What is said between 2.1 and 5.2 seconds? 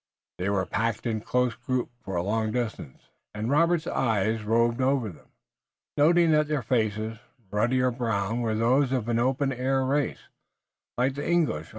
a long distance, and Robert's eye roved over